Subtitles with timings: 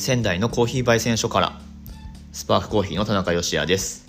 [0.00, 1.60] 仙台のコーヒー焙煎所から
[2.32, 4.08] スパークコーヒーの田中芳也です。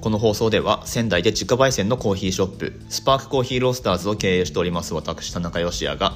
[0.00, 6.14] この放送では仙台で自家焙煎のコーヒーショップスパークコーヒーロースターズを経営しております私田中芳也が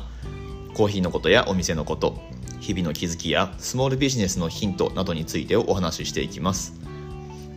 [0.72, 2.18] コーヒーのことやお店のこと
[2.60, 6.72] 日々の気づきやスモールビジネスのヒントなどについてお話ししていきます。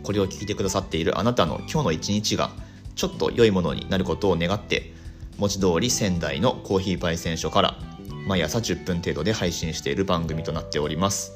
[0.02, 2.50] これを聞いてくださっているあなたの今日の一日が
[2.94, 4.92] ちょっと良いものになることを願って
[5.38, 7.78] 文字通り仙台のコーヒー焙煎所から
[8.26, 11.32] 毎朝10分程度で配信している番組となっております。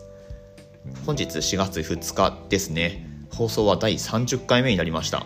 [1.07, 3.07] 本日4月2日ですね。
[3.33, 5.25] 放送は第30回目になりました。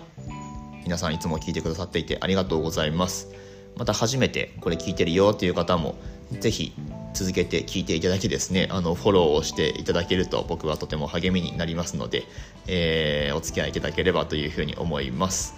[0.85, 3.29] 皆さんいつも聞いてくださっていてありがとうございます。
[3.77, 5.95] また初めてこれ聞いてるよっていう方も
[6.39, 6.75] ぜひ
[7.15, 12.25] 続けて聞いていただきですねあのフォローをしていただけると僕はとても励みになりますので、
[12.67, 15.55] えー、お付き合いいただければというふうに思います。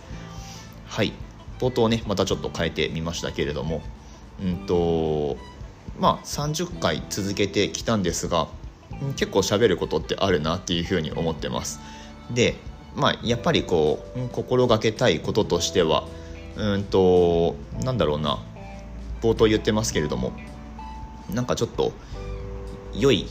[0.86, 1.12] はい。
[1.58, 3.82] 冒頭ねまたちょっと変えてみましたけれども
[4.40, 5.36] うんと
[5.98, 8.48] まあ30回続けてきたんですが
[9.16, 11.80] 結構喋ることってあるなっていうふうに思ってます
[12.32, 12.54] で
[12.94, 16.06] まあやっぱりこう心がけたいこととしては
[16.56, 18.38] うんとなんだろうな
[19.20, 20.32] 冒頭言ってますけれども
[21.32, 21.92] なんかちょっと
[22.94, 23.26] 良い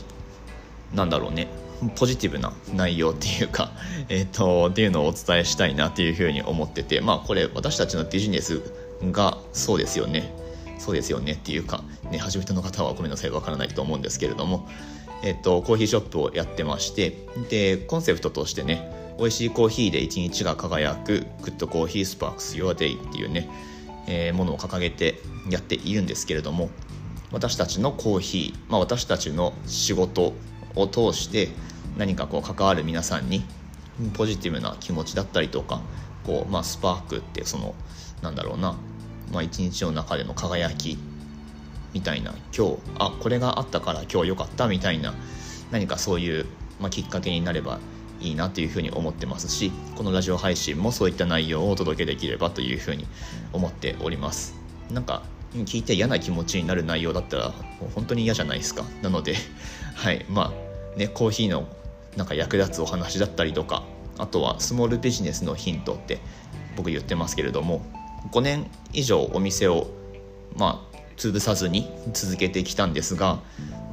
[0.94, 1.48] なんだろうね
[1.94, 3.70] ポジティブな内容っていうか、
[4.08, 8.62] えっ、ー、と、っていうのをお伝えしたいなっていうふうに思ってて、まあこれ私たちのビジネス
[9.12, 10.32] がそうですよね。
[10.78, 14.68] そうですよねっていうか、ね、初めての方はごめんなさいわからないと思うんですけれども、
[15.22, 23.48] えっと、コーヒーショップをやってましてでコンセプトとしてね美味しいコーヒーで一日が輝くグッドコーヒースパークス Your Day っていうね、
[24.06, 26.68] えー、ものを掲げてやっているんですけれども
[27.32, 30.34] 私たちのコーヒー、まあ、私たちの仕事
[30.74, 31.48] を通して
[31.96, 33.42] 何かこう関わる皆さんに
[34.14, 35.80] ポジティブな気持ちだったりとか
[36.24, 37.74] こう、まあ、スパークってその
[38.22, 38.76] なんだろうな
[39.32, 40.98] まあ、一日の中での輝き
[41.92, 45.14] みたいな今日あこれがあったから今日良かったみたいな
[45.70, 46.46] 何かそういう、
[46.80, 47.80] まあ、きっかけになれば
[48.20, 53.06] いいなというふうに思ってますしこのラジオ配信もそういった内容をお届けできればというふうに
[53.52, 54.54] 思っております。
[54.90, 57.54] なんか聞いて嫌な気持ちになる内容だったらも
[57.88, 58.84] う本当に嫌じゃないですか。
[59.02, 59.36] なので
[59.96, 60.52] はいま
[60.94, 61.66] あねコーヒーの
[62.16, 63.82] なんか役立つお話だったりとか
[64.18, 66.18] あとはスモールビジネスのヒントって
[66.76, 67.82] 僕言ってますけれども
[68.30, 69.88] 5年以上お店を
[70.56, 73.40] まあ潰さずに続けてきたんですが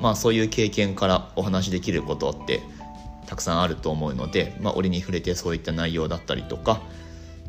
[0.01, 2.61] まあそういう経験からお話しできることって
[3.25, 6.81] たくさんあると思うので、まあ、折に触れてそういった内容だったりとか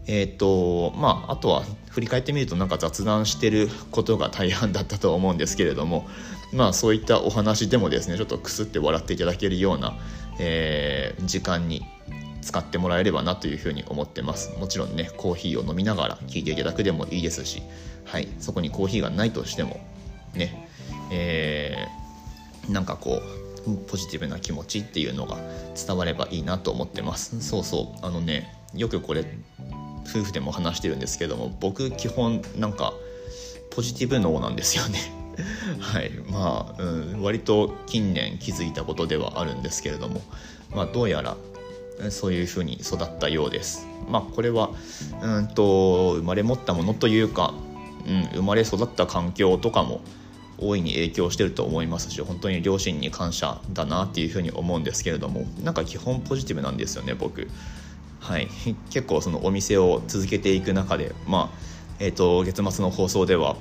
[0.07, 6.07] え、ー、とまああとは振り返ってみるとなんか雑談してることが大半だったと思うんですけれども
[6.53, 9.97] まあそういったお話でもですねちょっとくすって笑っていただけるような、
[10.39, 11.85] えー、時間に
[12.45, 14.53] 使ってもらえればなというふうに思ってます。
[14.59, 17.63] もちろんねコーヒーを飲みながら聞いていただくでもいいですし、
[18.05, 19.81] はい、そこにコーヒーがないとしても
[20.35, 20.69] ね
[21.11, 23.23] えー、なんかこ
[23.67, 25.39] うポジティブな気持ちっていうのが
[25.75, 27.41] 伝わればいいなと思ってます。
[27.41, 29.25] そうそうあのねよくこれ
[30.07, 32.93] 夫婦でも話してるんですけども僕基本なんか
[33.71, 34.99] ポジティブ脳なんですよね。
[35.81, 40.23] はいまあ、うん、割と近年気づいたことではあるんですけれども
[40.73, 41.37] まあどうやら
[42.11, 43.87] そういうふうに育ったようです。
[44.09, 44.71] まあ、これは
[45.23, 47.55] うんと生まれ持ったものというか、
[48.07, 50.01] うん、生まれ育った環境とかも
[50.59, 57.49] 大いに影響してると思いますし本当に両親に感謝だなっていうふうに思うんですけれどもなんか基本ポジティブなんですよね僕。
[58.21, 58.49] はい、
[58.91, 61.59] 結構そのお店を続けていく中で、まあ
[61.99, 63.57] えーと、月末の放送では、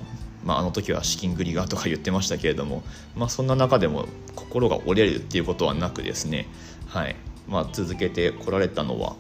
[0.45, 2.81] まあ、あの時は資金繰りがとか言ってましたけれども、
[3.15, 4.05] まあ、そんな中でも
[4.35, 6.47] 心が折れるっていうことはなくですね、
[6.87, 7.15] はい、
[7.47, 9.15] まあ、続けてこられたのは、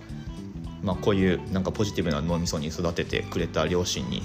[0.83, 4.23] まあ、こういうなんかポジティブな脳みそに育ててくれた両親に、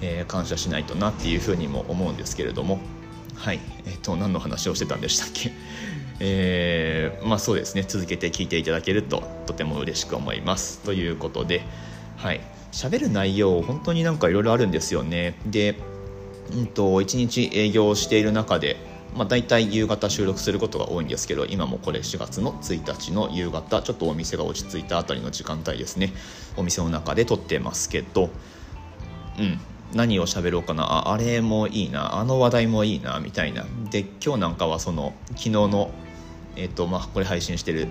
[0.00, 2.78] えー、感謝しないとなっていうふうにも思うんですけれども
[3.38, 3.60] はい。
[3.86, 5.52] えっ、ー、と何の話をしてたんでしたっけ？
[6.20, 7.84] えー、まあそうですね。
[7.86, 10.80] 続けて聞いていただけるととても嬉しく思います。
[10.80, 11.62] ということで
[12.16, 12.40] はい。
[12.72, 15.38] 喋る内容本当になんかいろいろあるんですよね。
[15.46, 15.76] で
[16.52, 18.76] うんと1日営業している中で
[19.18, 26.12] まあ、大体夕方収録することが多いんですけど今もこれ4月の1日の夕方ちょっとお店が落ち着いたあたりの時間帯ですね。
[26.56, 28.30] お店の中で撮ってますけど
[29.38, 29.60] うん
[29.92, 33.66] 何を喋ろうかなああれもいいなあの話題もいいなみたいな。
[33.90, 35.90] で今日なんかはその昨日の
[36.54, 37.88] えっ、とまあこれ配信してる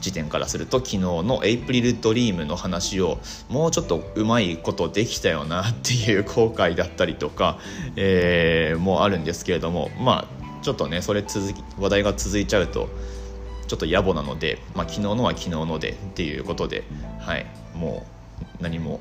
[0.00, 3.18] 時点からすると昨日のエイプリルドリームの話を
[3.48, 7.58] もうちょっとうまいことできたよなっていう後悔だったりとか、
[7.96, 10.35] えー、もあるんですけれどもまあ
[10.66, 12.88] ちょっとねそれ続き話題が続いちゃうと
[13.68, 16.82] ちょっと野暮なので、まあ、昨日のは昨日のでっていうことで、
[17.20, 17.46] はい、
[17.76, 18.04] も
[18.58, 19.00] う何も、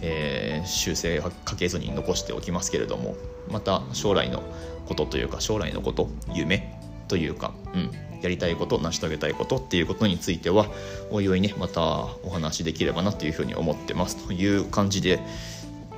[0.00, 3.14] えー、修正はかけずに残しておきますけれども
[3.50, 4.42] また将来の
[4.86, 7.90] ことというか将来のこと夢というか、うん、
[8.22, 10.68] やりたいこと成し遂げたいことっていうことについては
[11.10, 11.82] おいおいねまた
[12.22, 14.26] お話しできればなというふうに思ってます。
[14.26, 15.20] という感じで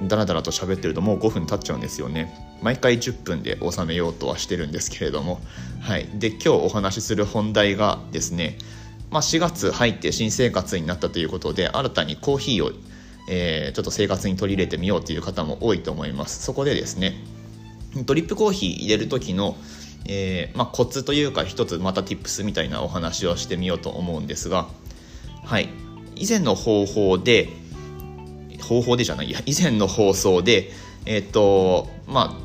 [0.02, 2.35] だらだらと喋ってるともう5分経っちゃうんですよね。
[2.62, 5.41] 毎回10分で収めようとはしてるんですけれども。
[5.81, 6.08] はい。
[6.14, 8.58] で今日お話しする本題がですね
[9.14, 12.73] まあ、4月入って新生活になったということで新たにコーヒーを、
[13.31, 16.43] えー、ちょっと生活に取り入れてみようという方も多いと思います。
[16.43, 17.14] そこでですね
[18.05, 19.56] ドリップコーヒー入れる時の、
[20.06, 24.67] えー、まあ、コツというか一つまた tips みたいなお話をしてみようと思うんですが
[25.44, 25.69] はい。
[26.17, 27.50] 以前の方法で
[28.62, 30.71] 方法でじゃないや以前の放送で
[31.06, 32.45] えっ、とまあ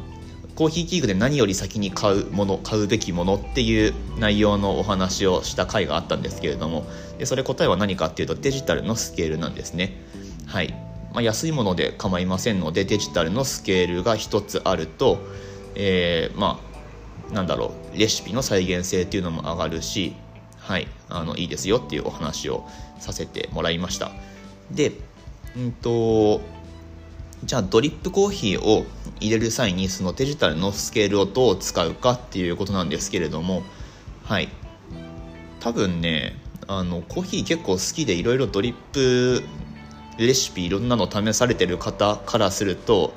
[0.60, 6.86] コーヒー器具で何より先に買うもの買うべきものっていう内容のお話をした回があったんですけれども
[7.18, 9.96] でそれ答えは何かっていうとデジタルのスケールなんですね。
[10.48, 10.74] はい。
[11.14, 15.20] まあ、安いもので構いませんのでデジタルのスケールが1つあると、
[15.76, 16.60] えー、ま
[17.32, 20.14] あなんだろうレシピの再現性っていうのも上がるし
[20.58, 20.88] はい。
[21.08, 22.68] あのいいですよっていうお話を
[23.00, 24.12] させてもらいました。
[24.72, 24.92] で
[25.60, 26.42] うんと
[27.44, 28.86] じゃあドリップコーヒーを
[29.20, 33.64] 入れる際にそのデジタルのスケールをどう使うかっていうことなんですけれども
[34.24, 34.50] はい。
[35.60, 36.36] 多分ね
[36.68, 39.44] あのコーヒー結構好きでいろいろドリップ
[40.18, 43.14] レシピいろんなの試されてる方からすると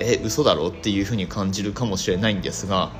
[0.00, 2.90] え嘘だろっていうふうに感じるかもしれないんですが、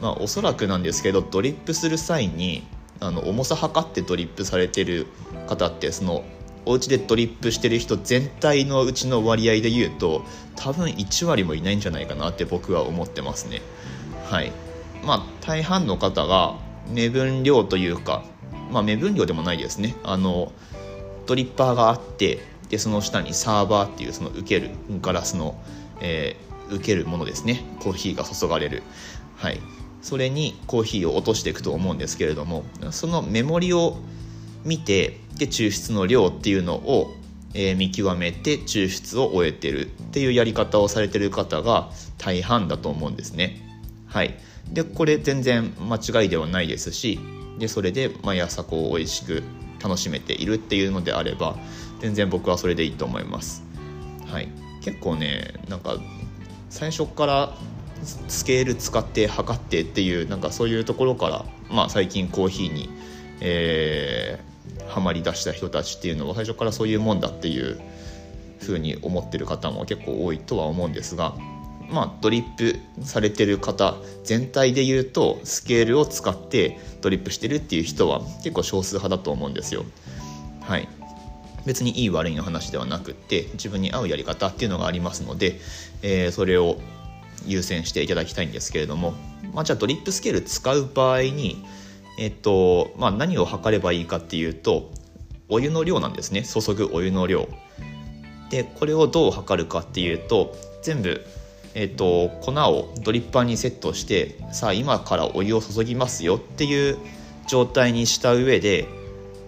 [0.00, 2.66] まあ、おそらくなんですけどドリップする際に
[3.00, 5.06] あの重さ測ってドリップされてる
[5.48, 6.24] 方ってその
[6.64, 10.22] お家でドリップしてる人全体のうちの割合で言うと
[10.56, 13.62] 多分1割もいないんじゃないかなって僕は思ってますね。
[14.24, 14.52] はい。
[15.04, 16.56] まあ大半の方が
[16.92, 18.24] 目分量というか
[18.70, 19.96] まあ目分量でもないですね。
[20.04, 20.52] あの
[21.26, 24.70] ドリッパーがあってでその下にサーバーっていうその受ける
[25.00, 25.60] ガラスの、
[26.00, 27.64] えー、受けるものですね。
[27.80, 28.82] コーヒーが注がれる。
[29.36, 29.60] はい。
[30.02, 33.98] それにコーヒーを落としていくと思うんですけれどもそのメモリを
[34.64, 37.14] 見てで抽出の量っていうのを、
[37.54, 43.60] えー、見極めて抽出を終えてるっていうやり方をされてる方が大半だと思うんですね。
[44.06, 44.36] はい。
[44.72, 47.18] でこれ全然間違いではないですし
[47.58, 49.42] でそれで毎朝こう美味しく
[49.82, 51.56] 楽しめているっていうのであれば
[52.00, 53.62] 全然僕はそれでいいと思います。
[54.26, 54.48] はい。
[54.82, 55.96] 結構ねなんか
[56.70, 57.54] 最初から
[58.04, 62.88] スケール使って測ってっていうなんかそういうところから、まあ、最近コーヒーに、
[63.40, 64.38] え、
[64.88, 67.80] ハマりだした人たちっていうのは最初からそういうもんだっていう
[68.60, 71.34] ふうに思ってる方も結構多いとは思うんですが
[71.90, 79.84] まあ、ドリップされてる方全体で言うとスケールを使ってドリップしてるっていう人は結構少数派だと思うんですよ。
[80.60, 80.88] はい、
[81.64, 85.60] 別にいい悪いの話ではなくって自分に合うやり方っていうのがありますので、
[86.02, 86.76] えー、それを
[87.46, 89.14] 優先していただきたいんですけれども、
[89.54, 91.64] まあ、じゃあドリップスケール使う場合に、
[92.18, 94.90] えっとまあ、何を測ればいいかっていうと
[95.48, 96.42] お湯の量なんですね。
[96.42, 97.48] 注ぐお湯の量。
[98.50, 101.24] でこれをどう測るかっていうと全部
[101.74, 106.98] えーと、粉をドリッパーにセットしてさあ今からお湯を注ぎますよっていう
[107.46, 108.88] 状態にした上で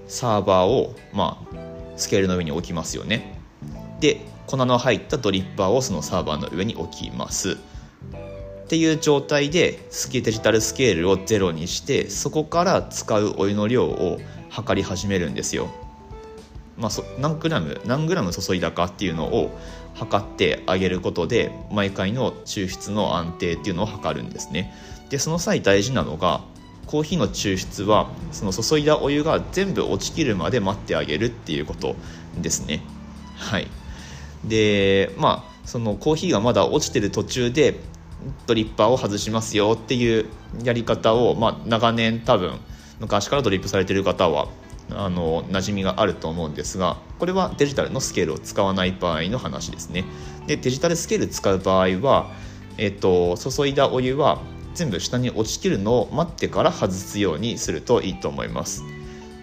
[0.06, 1.56] サーバーを、まあ、
[1.96, 3.38] スケールの上に置きますよね。
[4.00, 7.58] で粉の入ったドリッパーをそのサーバーの上に置きます。
[8.70, 15.66] っていう状態でスキデジタルスケールをゼロにしてそこから使うお湯の量を測り始めるんですよ。
[16.78, 19.50] まあ、何グラム何グラム注いだかっていうのを
[19.94, 24.72] 測ってあげることで毎回の抽出の安定っていうのを測るんですね。
[25.08, 26.44] でその際大事なのが
[26.86, 31.96] コーヒーの抽出はその注いだお湯が全部落ちきるまで待ってあげるっていうこと
[32.40, 32.84] ですね。
[33.36, 33.66] はい。
[34.44, 37.89] でまあそのコーヒーがまだ落ちてる途中で
[38.46, 40.26] ドリッパーを外しますよっていう
[40.62, 42.58] やり方を、まあ、長年多分
[43.00, 44.48] 昔からドリップされてる方は
[44.92, 50.04] あの馴染みがあると思うんですがこれはデジタルのスケールを使わない場合の話ですね。
[50.46, 52.32] でデジタルスケール使う場合は、
[52.76, 54.40] えっと、注いだお湯は
[54.74, 58.82] 全部下に落ちきるのを待ってから外すようにするといいと思います、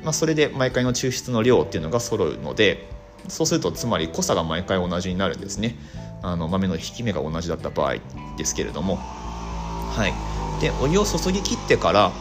[0.03, 2.89] まあ、それで毎回の抽出の量っていうのが揃うので
[3.27, 5.75] そうするとつまり濃さが毎回同じになるんですね。
[6.21, 7.95] あの豆の引き目が同じだった場合
[8.38, 8.95] ですけれども。
[8.95, 10.62] はい。
[10.62, 12.12] でお湯を注ぎ切ってから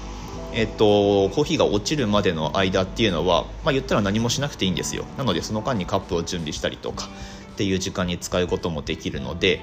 [0.52, 5.04] えっと、コーヒーが落ちるまでの間っていうのは、まあ、言ったら何もしなくていいんですよ。
[5.18, 7.08] なのでその間にカップを準備したりとか
[7.52, 9.60] っていう時間に使うこともできるので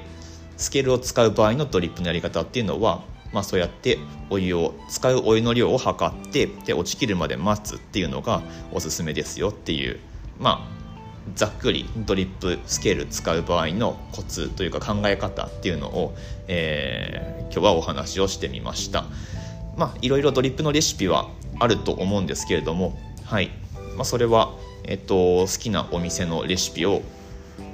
[0.57, 3.97] スケールを使う場合のドリップのやり方っていうのは、まあ、そうやって
[4.29, 9.99] お湯を使うお湯の量を測ってで落ちきるまで待つっていうのがおすすめですよっていう
[10.39, 10.82] まあ
[11.36, 16.15] ざっくりドリップスケール使う場合のコツというか考え方っていうのを、
[16.48, 19.06] えー、今日はお話をしてみました。
[19.77, 23.51] まあいろいろドリップのレシピはあると思うんですけれどもはい、
[23.96, 24.53] まあ、それは、
[24.84, 27.01] えっと、好きなお店のレシピを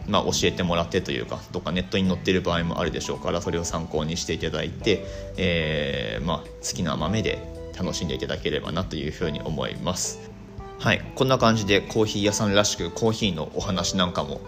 [0.08, 5.06] まあ、教えてもらってというかとかネットに載ってる場合もあるでしょうからそれを参考にしていただいて、
[5.38, 7.40] えー、まあ、好きな豆で
[7.78, 10.29] 楽しんでいただければなというふうに思います
[10.80, 14.40] はいこんな感じでコーヒー屋さんらしくコーヒーのお話なんかも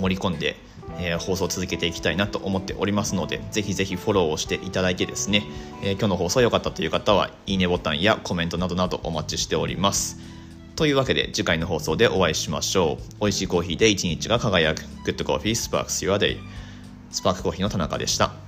[0.00, 0.56] 盛り込んで、
[0.98, 5.44] えー、放送を続けていきたいなと思っておりますのでぜひぜひフォローをしていただいてですね、
[5.84, 10.18] えー、今日の放送良かったという方はいいねボタンやコメントなどなどお待ちしております。
[10.74, 13.20] というわけで次回の放送でお会いしましょう。
[13.20, 14.82] 美味しいコーヒーで一日が輝く。
[15.04, 16.36] Good Coffee Sparks Your Day
[17.10, 18.45] スパークコーヒーの田中でした。